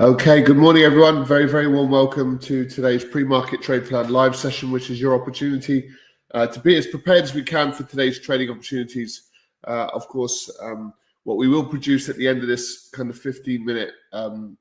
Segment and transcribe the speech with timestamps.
[0.00, 1.24] Okay, good morning, everyone.
[1.24, 5.88] Very, very warm welcome to today's pre-market trade plan live session, which is your opportunity
[6.32, 9.30] uh, to be as prepared as we can for today's trading opportunities.
[9.62, 13.16] Uh, of course, um, what we will produce at the end of this kind of
[13.16, 14.58] 15 minute um,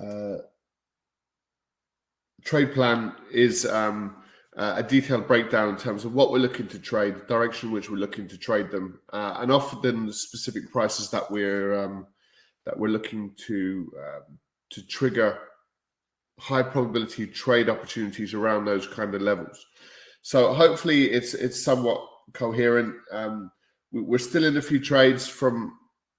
[0.00, 0.36] uh,
[2.44, 4.14] trade plan is um,
[4.54, 7.96] a detailed breakdown in terms of what we're looking to trade, direction in which we're
[7.96, 12.06] looking to trade them, uh, and often the specific prices that we're um,
[12.70, 14.38] that we're looking to um,
[14.70, 15.36] to trigger
[16.38, 19.66] high probability trade opportunities around those kind of levels.
[20.22, 22.00] So hopefully it's it's somewhat
[22.32, 22.94] coherent.
[23.10, 23.50] Um,
[23.90, 25.76] we're still in a few trades from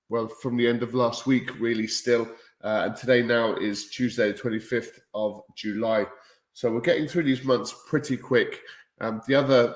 [0.10, 2.28] well from the end of last week, really still,
[2.62, 6.06] uh, and today now is Tuesday, the twenty fifth of July.
[6.52, 8.60] So we're getting through these months pretty quick.
[9.00, 9.76] Um, the other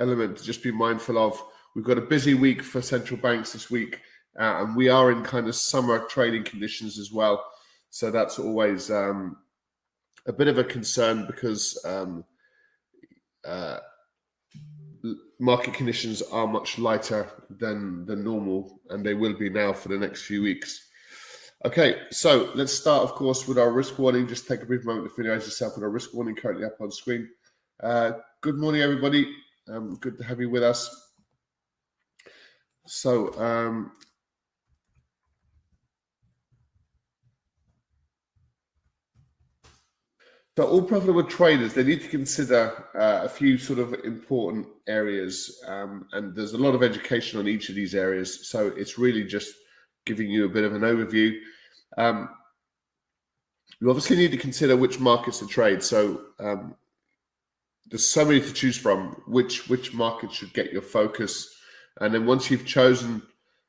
[0.00, 1.40] element to just be mindful of,
[1.76, 4.00] we've got a busy week for central banks this week.
[4.38, 7.44] Uh, and we are in kind of summer trading conditions as well.
[7.90, 9.36] So that's always um,
[10.26, 12.24] a bit of a concern because um,
[13.44, 13.78] uh,
[15.38, 19.98] market conditions are much lighter than than normal, and they will be now for the
[19.98, 20.88] next few weeks.
[21.64, 24.26] Okay, so let's start, of course, with our risk warning.
[24.26, 26.90] Just take a brief moment to familiarize yourself with our risk warning currently up on
[26.90, 27.28] screen.
[27.80, 29.32] Uh, good morning, everybody.
[29.68, 30.90] Um, good to have you with us.
[32.86, 33.92] So, um,
[40.56, 45.62] So all profitable traders, they need to consider uh, a few sort of important areas,
[45.66, 48.48] um, and there's a lot of education on each of these areas.
[48.50, 49.54] So it's really just
[50.04, 51.38] giving you a bit of an overview.
[51.96, 52.28] Um,
[53.80, 55.82] you obviously need to consider which markets to trade.
[55.82, 56.74] So um,
[57.86, 59.22] there's so many to choose from.
[59.26, 61.48] Which which market should get your focus,
[62.00, 63.22] and then once you've chosen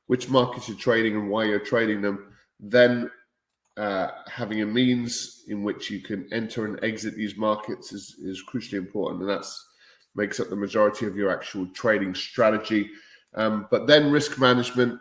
[0.06, 3.10] which markets you're trading and why you're trading them, then
[3.76, 8.42] uh, having a means in which you can enter and exit these markets is, is
[8.48, 9.68] crucially important, and that's
[10.14, 12.88] makes up the majority of your actual trading strategy.
[13.34, 15.00] Um, but then risk management,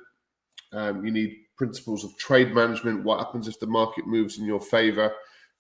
[0.72, 3.04] um, you need principles of trade management.
[3.04, 5.14] What happens if the market moves in your favor?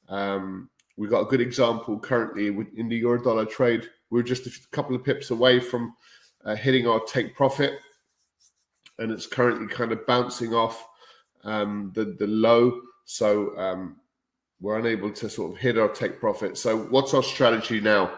[0.09, 3.89] Um, we've got a good example currently in the euro dollar trade.
[4.09, 5.95] We're just a couple of pips away from
[6.45, 7.73] uh, hitting our take profit,
[8.97, 10.85] and it's currently kind of bouncing off
[11.43, 13.97] um, the the low so um,
[14.59, 16.57] we're unable to sort of hit our take profit.
[16.57, 18.17] So what's our strategy now?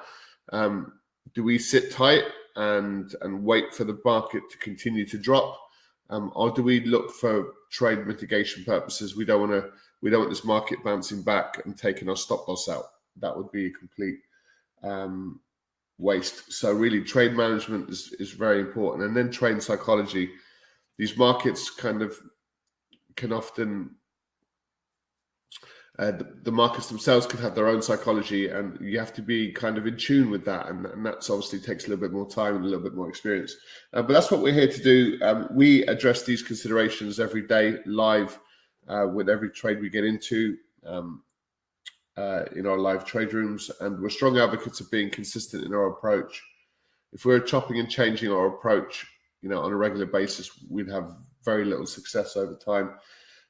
[0.52, 0.94] Um,
[1.34, 2.24] do we sit tight
[2.56, 5.60] and and wait for the market to continue to drop,
[6.10, 9.16] um, or do we look for trade mitigation purposes?
[9.16, 9.72] We don't want to.
[10.02, 12.86] We don't want this market bouncing back and taking our stop loss out.
[13.18, 14.20] That would be a complete
[14.84, 15.40] um,
[15.98, 16.54] waste.
[16.54, 20.30] So really, trade management is, is very important, and then trade psychology.
[20.98, 22.16] These markets kind of
[23.16, 23.96] can often
[25.98, 29.52] uh, the, the, markets themselves can have their own psychology, and you have to be
[29.52, 30.68] kind of in tune with that.
[30.68, 33.08] And, and that's obviously takes a little bit more time and a little bit more
[33.08, 33.56] experience.
[33.94, 35.18] Uh, but that's what we're here to do.
[35.22, 38.38] Um, we address these considerations every day live
[38.90, 41.24] uh, with every trade we get into um,
[42.18, 45.88] uh, in our live trade rooms, and we're strong advocates of being consistent in our
[45.88, 46.44] approach.
[47.14, 49.06] If we're chopping and changing our approach,
[49.42, 51.16] you know, on a regular basis, we'd have
[51.46, 52.96] very little success over time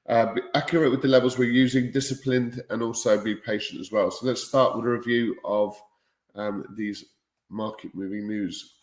[0.08, 4.12] uh, be accurate with the levels we're using, disciplined, and also be patient as well.
[4.12, 5.80] So let's start with a review of
[6.36, 7.06] um, these
[7.50, 8.74] market moving news.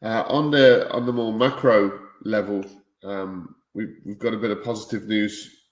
[0.00, 2.64] Uh, on the on the more macro level,
[3.02, 5.64] um, we've, we've got a bit of positive news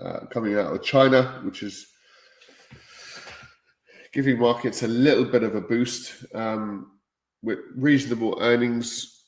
[0.00, 1.88] uh, coming out of China, which is
[4.12, 6.92] giving markets a little bit of a boost um,
[7.42, 9.24] with reasonable earnings.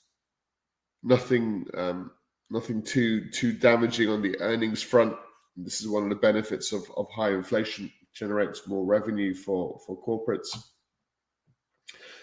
[1.02, 2.12] Nothing um,
[2.50, 5.14] nothing too too damaging on the earnings front.
[5.56, 9.96] This is one of the benefits of, of high inflation generates more revenue for for
[10.02, 10.48] corporates.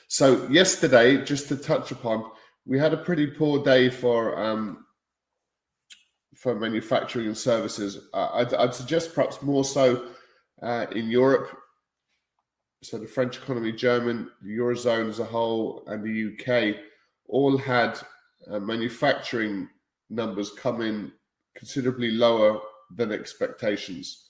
[0.10, 2.32] So yesterday, just to touch upon,
[2.66, 4.86] we had a pretty poor day for um,
[6.36, 7.98] for manufacturing and services.
[8.14, 10.10] Uh, I'd, I'd, suggest perhaps more so
[10.62, 11.50] uh, in Europe.
[12.84, 16.76] So the French economy, German, the eurozone as a whole, and the UK
[17.28, 18.00] all had
[18.52, 19.68] uh, manufacturing
[20.10, 21.12] numbers come in
[21.56, 22.60] considerably lower
[22.96, 24.30] than expectations.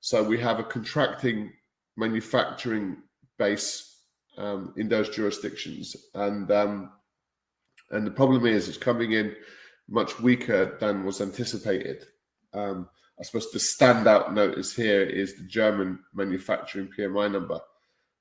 [0.00, 1.52] So we have a contracting
[1.96, 2.98] manufacturing
[3.38, 4.02] base
[4.36, 6.92] um, in those jurisdictions, and um,
[7.90, 9.34] and the problem is it's coming in
[9.88, 12.04] much weaker than was anticipated.
[12.52, 12.88] Um,
[13.18, 17.58] I suppose the standout notice here is the German manufacturing PMI number.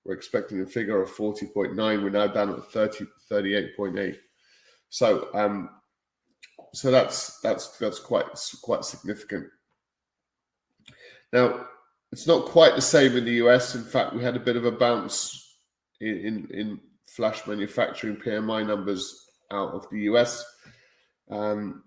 [0.03, 1.75] We're expecting a figure of 40.9.
[1.75, 4.15] We're now down at 30, 38.8.
[4.89, 5.69] So um,
[6.73, 8.25] So that's that's that's quite
[8.61, 9.47] quite significant.
[11.33, 11.65] Now,
[12.11, 13.75] it's not quite the same in the US.
[13.75, 15.57] In fact, we had a bit of a bounce
[15.99, 20.45] in in, in flash manufacturing PMI numbers out of the US.
[21.29, 21.83] Um,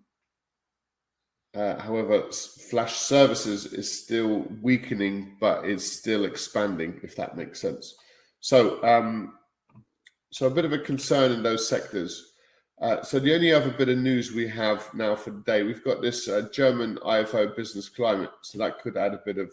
[1.55, 2.31] uh, however,
[2.71, 7.95] flash services is still weakening, but is still expanding, if that makes sense.
[8.41, 9.35] So, um,
[10.33, 12.30] so a bit of a concern in those sectors.
[12.81, 15.85] Uh, so the only other bit of news we have now for the day, we've
[15.85, 18.31] got this uh, German IFO business climate.
[18.41, 19.53] So that could add a bit of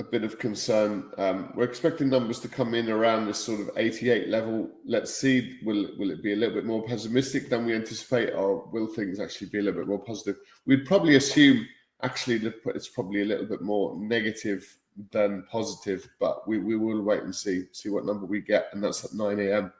[0.00, 1.10] a bit of concern.
[1.16, 4.68] Um, we're expecting numbers to come in around this sort of 88 level.
[4.84, 8.68] Let's see, will will it be a little bit more pessimistic than we anticipate, or
[8.70, 10.36] will things actually be a little bit more positive?
[10.66, 11.66] We'd probably assume
[12.02, 14.66] actually it's probably a little bit more negative
[15.10, 18.82] than positive, but we, we will wait and see see what number we get, and
[18.82, 19.72] that's at 9 a.m.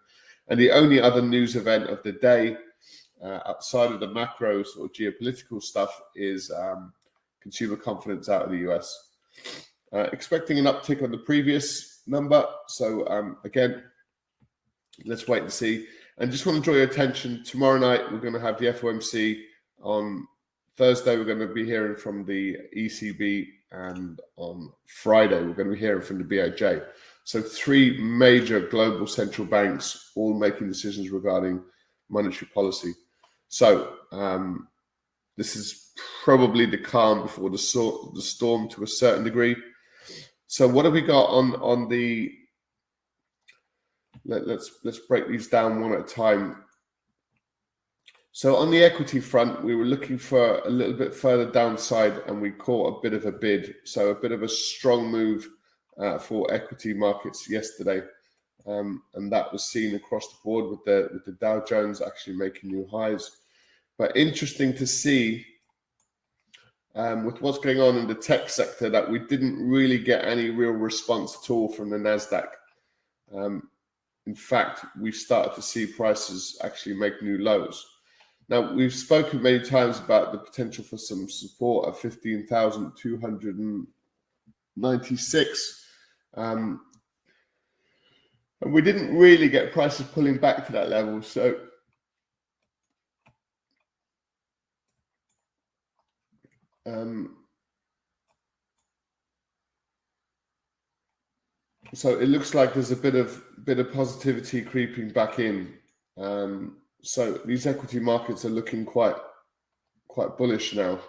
[0.48, 2.56] And the only other news event of the day,
[3.22, 6.92] uh, outside of the macros or geopolitical stuff, is um,
[7.40, 9.10] consumer confidence out of the US.
[9.92, 12.44] Uh, expecting an uptick on the previous number.
[12.66, 13.82] So um, again,
[15.04, 15.86] let's wait and see.
[16.18, 17.42] And just want to draw your attention.
[17.44, 19.40] Tomorrow night we're going to have the FOMC.
[19.82, 20.26] On
[20.76, 25.74] Thursday we're going to be hearing from the ECB, and on Friday we're going to
[25.74, 26.84] be hearing from the BOJ.
[27.24, 31.62] So three major global central banks all making decisions regarding
[32.10, 32.92] monetary policy.
[33.48, 34.68] So um,
[35.36, 39.56] this is probably the calm before the, so- the storm to a certain degree.
[40.46, 42.30] So what have we got on on the?
[44.26, 46.62] Let, let's let's break these down one at a time.
[48.32, 52.40] So on the equity front, we were looking for a little bit further downside, and
[52.40, 53.74] we caught a bit of a bid.
[53.84, 55.48] So a bit of a strong move
[55.98, 58.02] uh, for equity markets yesterday,
[58.66, 62.36] um, and that was seen across the board with the with the Dow Jones actually
[62.36, 63.30] making new highs.
[63.96, 65.44] But interesting to see
[66.94, 70.50] um, with what's going on in the tech sector that we didn't really get any
[70.50, 72.48] real response at all from the Nasdaq.
[73.34, 73.68] Um,
[74.26, 77.86] in fact, we started to see prices actually make new lows.
[78.48, 83.18] Now we've spoken many times about the potential for some support at fifteen thousand two
[83.18, 83.86] hundred and
[84.76, 85.83] ninety-six,
[86.36, 86.80] um,
[88.60, 91.22] and we didn't really get prices pulling back to that level.
[91.22, 91.56] So
[96.86, 97.36] Um,
[101.94, 105.74] so it looks like there's a bit of bit of positivity creeping back in.
[106.18, 109.16] Um, so these equity markets are looking quite
[110.08, 111.00] quite bullish now.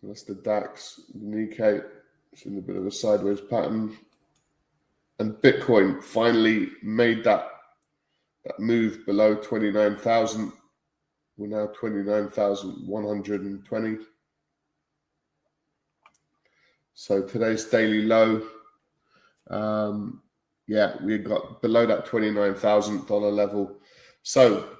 [0.00, 1.82] So that's the DAX, Nikkei.
[2.32, 3.96] It's in a bit of a sideways pattern.
[5.18, 7.48] And Bitcoin finally made that
[8.44, 10.52] that move below 29,000.
[11.36, 13.98] We're now 29,120.
[16.94, 18.46] So today's daily low,
[19.50, 20.22] um,
[20.66, 23.76] yeah, we got below that $29,000 level.
[24.22, 24.77] So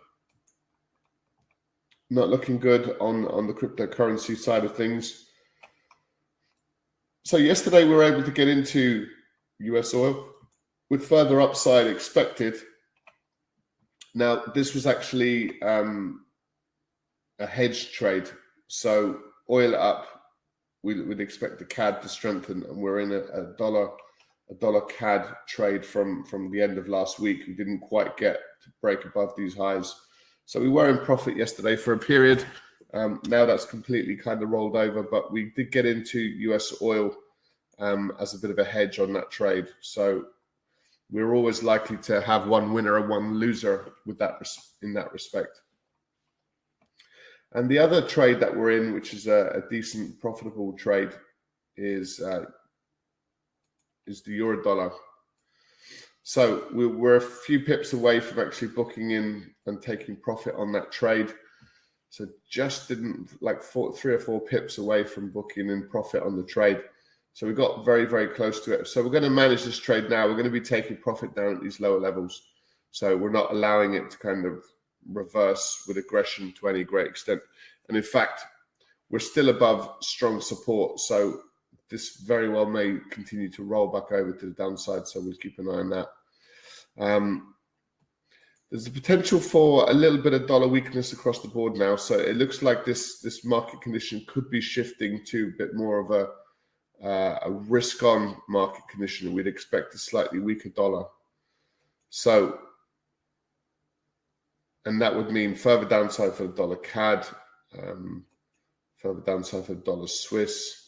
[2.10, 5.26] not looking good on, on the cryptocurrency side of things.
[7.24, 9.06] So yesterday we were able to get into
[9.60, 10.28] US oil
[10.88, 12.56] with further upside expected
[14.18, 16.24] now, this was actually um,
[17.38, 18.28] a hedge trade.
[18.66, 20.06] So oil up,
[20.82, 23.90] we would expect the CAD to strengthen, and we're in a, a, dollar
[24.50, 27.44] a dollar CAD trade from from the end of last week.
[27.46, 29.94] We didn't quite get to break above these highs,
[30.48, 32.42] so we were in profit yesterday for a period.
[32.94, 37.14] Um, now that's completely kind of rolled over, but we did get into US oil
[37.78, 39.66] um, as a bit of a hedge on that trade.
[39.82, 40.24] So
[41.10, 44.40] we're always likely to have one winner and one loser with that
[44.80, 45.60] in that respect.
[47.52, 51.10] And the other trade that we're in, which is a, a decent profitable trade,
[51.76, 52.46] is uh,
[54.06, 54.92] is the euro dollar.
[56.28, 60.92] So we're a few pips away from actually booking in and taking profit on that
[60.92, 61.32] trade.
[62.11, 66.37] So just didn't like four, three or four pips away from booking in profit on
[66.37, 66.82] the trade.
[67.32, 68.88] So we got very, very close to it.
[68.88, 70.26] So we're going to manage this trade now.
[70.26, 72.42] We're going to be taking profit down at these lower levels.
[72.90, 74.62] So we're not allowing it to kind of
[75.11, 77.40] reverse with aggression to any great extent.
[77.88, 78.42] And in fact,
[79.08, 81.00] we're still above strong support.
[81.00, 81.40] So
[81.88, 85.08] this very well may continue to roll back over to the downside.
[85.08, 86.08] So we'll keep an eye on that.
[86.98, 87.54] Um,
[88.70, 91.96] there's a potential for a little bit of dollar weakness across the board now.
[91.96, 96.00] So it looks like this this market condition could be shifting to a bit more
[96.00, 96.28] of a
[97.02, 101.04] uh, a risk on market condition, we'd expect a slightly weaker dollar.
[102.10, 102.58] So,
[104.84, 107.26] and that would mean further downside for the dollar CAD,
[107.78, 108.24] um,
[108.96, 110.88] further downside for the dollar Swiss.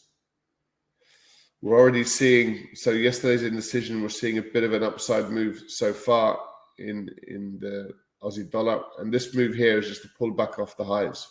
[1.63, 5.93] We're already seeing, so yesterday's indecision, we're seeing a bit of an upside move so
[5.93, 6.41] far
[6.79, 8.83] in, in the Aussie dollar.
[8.99, 11.29] And this move here is just to pull back off the highs.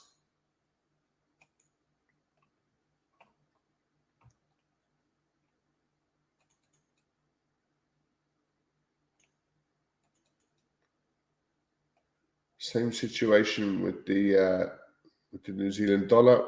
[12.60, 14.66] Same situation with the uh,
[15.32, 16.44] with the New Zealand dollar.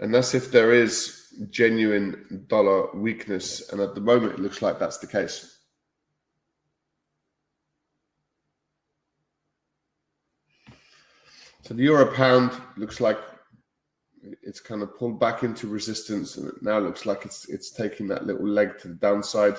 [0.00, 3.70] And that's if there is genuine dollar weakness.
[3.72, 5.58] And at the moment, it looks like that's the case.
[11.62, 13.18] So the euro pound looks like
[14.42, 18.08] it's kind of pulled back into resistance, and it now looks like it's it's taking
[18.08, 19.56] that little leg to the downside.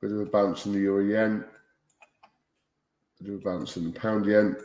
[0.00, 1.44] Bit of a bounce in the euro yen.
[3.20, 4.56] Bit of a bounce in the pound yen.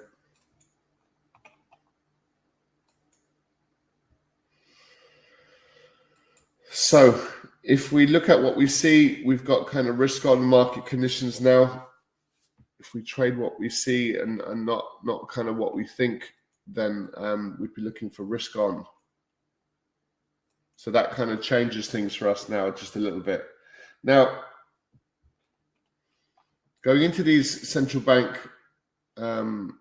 [6.69, 7.19] So
[7.63, 11.41] if we look at what we see, we've got kind of risk on market conditions
[11.41, 11.87] now.
[12.79, 16.33] If we trade what we see and, and not not kind of what we think,
[16.67, 18.85] then um, we'd be looking for risk on.
[20.75, 23.45] So that kind of changes things for us now just a little bit.
[24.03, 24.41] Now,
[26.83, 28.37] going into these central bank
[29.17, 29.79] um,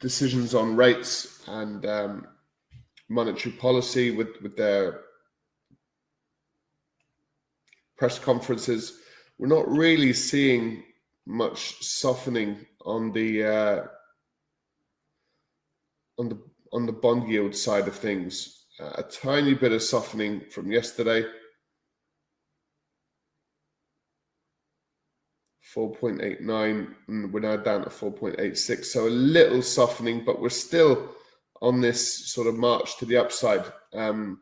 [0.00, 2.26] decisions on rates and um,
[3.08, 5.00] monetary policy with, with their
[7.98, 9.00] press conferences,
[9.38, 10.82] we're not really seeing
[11.26, 13.82] much softening on the uh,
[16.18, 16.38] on the
[16.72, 18.66] on the bond yield side of things.
[18.78, 21.24] Uh, a tiny bit of softening from yesterday
[25.76, 31.10] 4.89 and we're now down to 4.86 so a little softening but we're still
[31.62, 33.64] on this sort of march to the upside.
[33.92, 34.40] Um,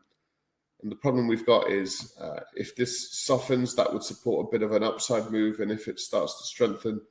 [0.81, 4.61] and the problem we've got is uh, if this softens that would support a bit
[4.61, 5.59] of an upside move.
[5.59, 7.01] And if it starts to strengthen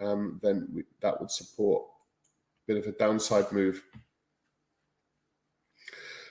[0.00, 3.82] um, then we, that would support a bit of a downside move.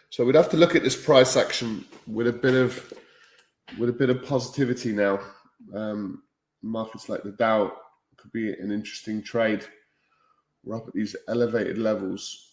[0.09, 2.93] So we'd have to look at this price action with a bit of
[3.77, 5.19] with a bit of positivity now.
[5.75, 6.23] Um,
[6.61, 7.71] markets like the Dow
[8.17, 9.65] could be an interesting trade.
[10.63, 12.49] We're up at these elevated levels.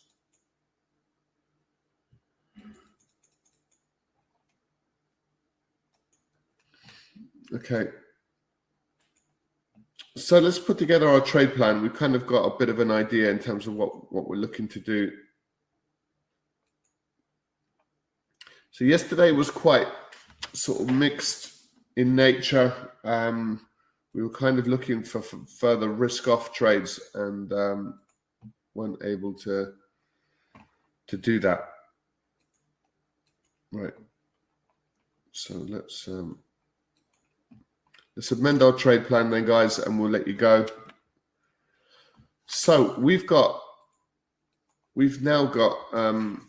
[7.52, 7.88] Okay.
[10.16, 11.82] So let's put together our trade plan.
[11.82, 14.36] We've kind of got a bit of an idea in terms of what, what we're
[14.36, 15.12] looking to do.
[18.70, 19.88] So yesterday was quite
[20.52, 21.52] sort of mixed
[21.96, 22.72] in nature.
[23.04, 23.65] Um,
[24.16, 28.00] we were kind of looking for, further risk off trades and um,
[28.74, 29.74] weren't able to
[31.06, 31.68] to do that.
[33.72, 33.92] Right.
[35.32, 36.38] So let's um,
[38.16, 40.66] let's amend our trade plan then, guys, and we'll let you go.
[42.46, 43.60] So we've got
[44.94, 46.48] we've now got um,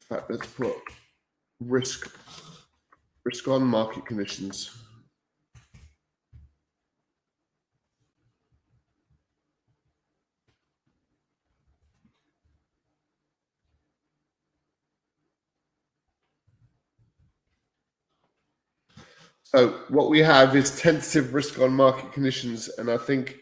[0.00, 0.74] in fact, let's put
[1.60, 2.10] risk
[3.24, 4.70] risk on market conditions.
[19.54, 23.36] So what we have is tentative risk on market conditions, and I think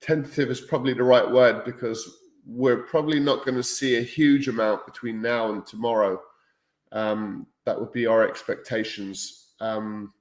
[0.00, 4.48] tentative is probably the right word because we're probably not going to see a huge
[4.48, 6.20] amount between now and tomorrow.
[6.90, 9.52] Um, that would be our expectations.
[9.60, 10.12] Um,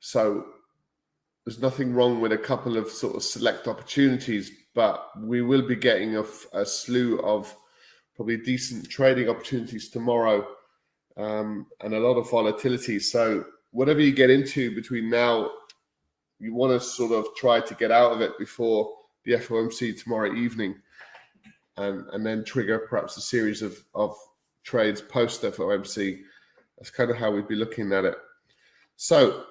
[0.00, 0.46] so
[1.44, 5.76] there's nothing wrong with a couple of sort of select opportunities, but we will be
[5.76, 7.54] getting a, a slew of
[8.16, 10.46] probably decent trading opportunities tomorrow
[11.16, 12.98] um, and a lot of volatility.
[12.98, 15.50] So whatever you get into between now,
[16.38, 18.92] you want to sort of try to get out of it before
[19.24, 20.74] the FOMC tomorrow evening,
[21.76, 24.16] and and then trigger perhaps a series of of
[24.64, 26.20] trades post-FOMC.
[26.78, 28.16] That's kind of how we'd be looking at it.
[28.96, 29.44] So,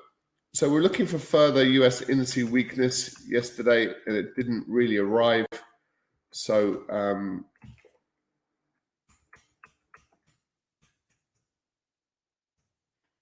[0.53, 2.01] so we're looking for further U.S.
[2.01, 5.45] industry weakness yesterday, and it didn't really arrive.
[6.31, 7.45] So, um,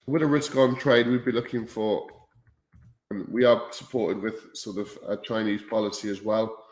[0.06, 2.06] with a risk on trade, we'd be looking for,
[3.10, 6.64] and we are supported with sort of a Chinese policy as well.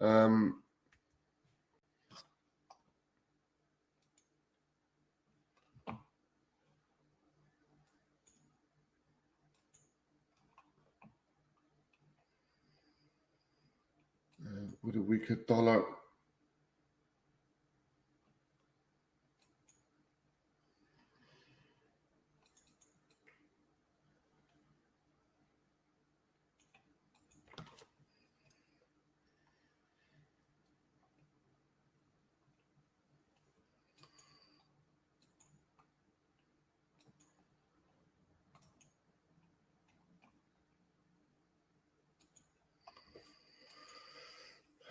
[0.00, 0.62] Um,
[14.88, 15.97] with a weaker dollar.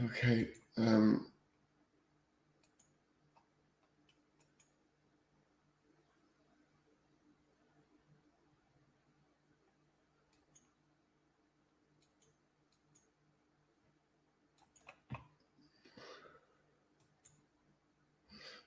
[0.03, 0.47] Okay.
[0.77, 1.25] Um,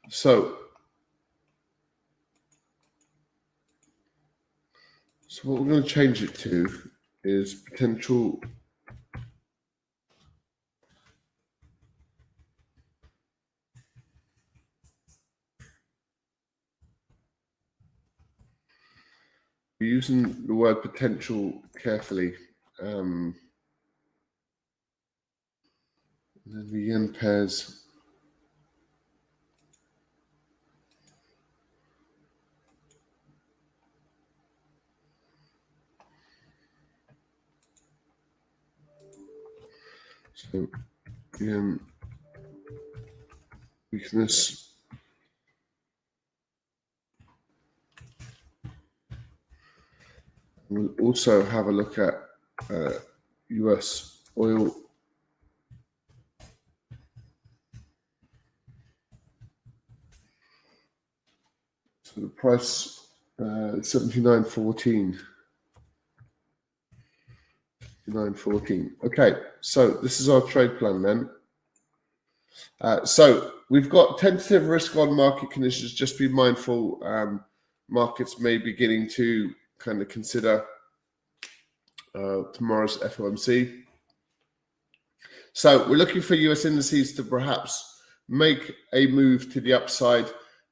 [0.09, 0.57] so,
[5.29, 6.91] so what we're going to change it to
[7.23, 8.41] is potential
[19.91, 22.35] using the word potential carefully.
[22.81, 23.35] Um,
[26.45, 27.77] and then the yen pairs.
[40.35, 40.69] So,
[41.41, 41.81] yen
[43.93, 44.70] weakness.
[50.71, 52.15] We'll also have a look at
[52.71, 52.93] uh,
[53.49, 54.73] US oil.
[62.05, 63.09] So the price
[63.41, 65.19] uh, 79.14.
[68.09, 68.91] 79.14.
[69.05, 71.31] Okay, so this is our trade plan then.
[72.81, 75.93] Uh, so we've got tentative risk on market conditions.
[75.93, 77.45] Just be mindful, um,
[77.89, 80.65] markets may be beginning to kind of consider
[82.15, 83.83] uh, tomorrow's FOMC.
[85.53, 90.27] So we're looking for US indices to perhaps make a move to the upside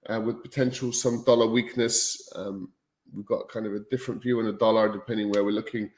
[0.09, 2.31] uh, with potential some dollar weakness.
[2.37, 2.71] Um,
[3.13, 5.91] we've got kind of a different view on the dollar depending where we're looking.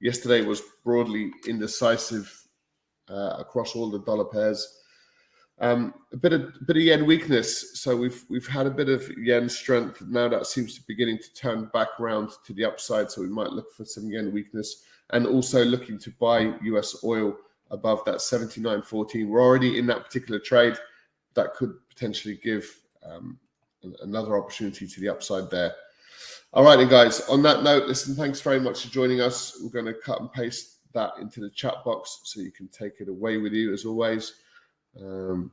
[0.00, 2.32] Yesterday was broadly indecisive
[3.10, 4.77] uh, across all the dollar pairs.
[5.60, 7.80] Um, a bit of bit of yen weakness.
[7.80, 10.02] So we've we've had a bit of yen strength.
[10.02, 13.10] Now that seems to be beginning to turn back around to the upside.
[13.10, 17.36] So we might look for some yen weakness and also looking to buy US oil
[17.70, 19.28] above that 79.14.
[19.28, 20.74] We're already in that particular trade.
[21.34, 23.38] That could potentially give um,
[24.02, 25.74] another opportunity to the upside there.
[26.52, 27.20] All right, then, guys.
[27.28, 29.60] On that note, listen, thanks very much for joining us.
[29.62, 33.00] We're going to cut and paste that into the chat box so you can take
[33.00, 34.34] it away with you as always.
[35.02, 35.52] Um,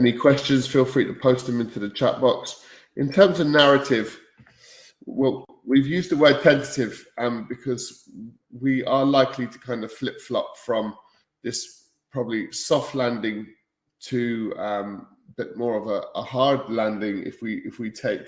[0.00, 2.64] any questions, feel free to post them into the chat box.
[2.96, 4.20] In terms of narrative,
[5.06, 8.08] well, we've used the word tentative um, because
[8.60, 10.94] we are likely to kind of flip flop from
[11.42, 13.46] this probably soft landing
[14.00, 18.22] to um, a bit more of a, a, hard landing if we if we take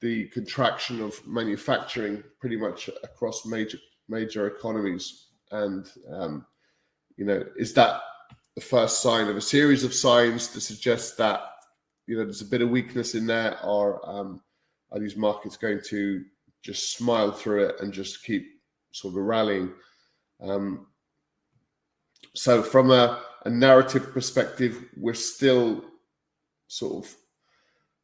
[0.00, 6.46] the contraction of manufacturing pretty much across major major economies and um,
[7.18, 8.00] you know, is that
[8.54, 11.42] the first sign of a series of signs to suggest that
[12.06, 14.40] you know there's a bit of weakness in there, or um,
[14.92, 16.24] are these markets going to
[16.62, 18.46] just smile through it and just keep
[18.92, 19.72] sort of rallying?
[20.40, 20.86] Um,
[22.34, 25.84] so, from a, a narrative perspective, we're still
[26.68, 27.14] sort of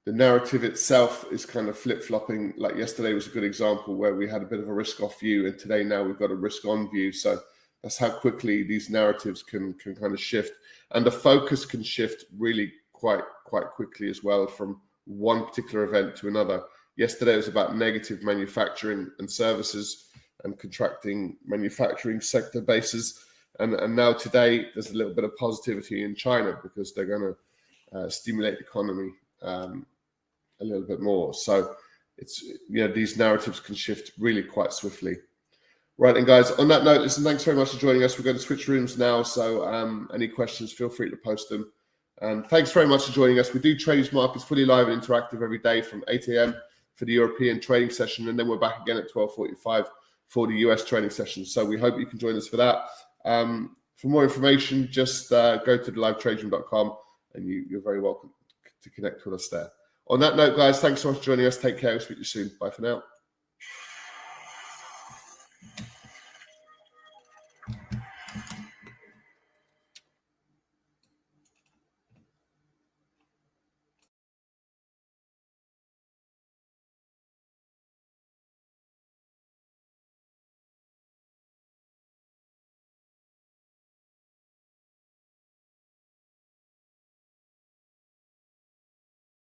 [0.07, 2.53] the narrative itself is kind of flip flopping.
[2.57, 5.21] Like yesterday was a good example where we had a bit of a risk off
[5.21, 7.13] view, and today now we've got a risk on view.
[7.13, 7.39] So
[7.85, 10.55] that's how quickly these narratives can can kind of shift,
[10.93, 16.17] and the focus can shift really quite quite quickly as well from one particular event
[16.17, 16.63] to another.
[16.97, 20.07] Yesterday was about negative manufacturing and services
[20.45, 23.23] and contracting manufacturing sector bases,
[23.61, 27.35] and and now today there's a little bit of positivity in China because they're going
[27.35, 29.11] to uh, stimulate the economy
[29.43, 29.85] um,
[30.63, 31.35] a little bit more.
[31.35, 31.77] So
[32.17, 35.17] it's you know these narratives can shift really quite swiftly.
[35.97, 38.19] Right, and guys, on that note, listen, thanks very much for joining us.
[38.19, 41.71] We're going to switch rooms now, so um, any questions, feel free to post them.
[42.21, 43.53] And thanks very much for joining us.
[43.53, 46.57] We do Traders Markets fully live and interactive every day from 8 a.m.
[46.97, 49.87] for the European trading session, and then we're back again at 12:45
[50.27, 51.45] for the US trading session.
[51.45, 52.87] So we hope you can join us for that.
[53.25, 56.97] Um, for more information, just uh, go to livetraderoom.com
[57.35, 58.31] and you, you're very welcome
[58.83, 59.71] to connect with us there.
[60.09, 61.57] On that note, guys, thanks so much for joining us.
[61.57, 61.93] Take care.
[61.93, 62.51] We'll speak to you soon.
[62.61, 63.03] Bye for now.